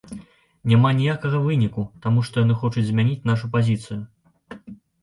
[0.71, 4.05] Няма ніякага выніку, таму што яны хочуць змяніць нашу пазіцыю.